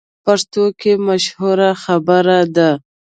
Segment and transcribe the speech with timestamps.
[0.25, 2.69] پښتو کې مشهوره خبره ده: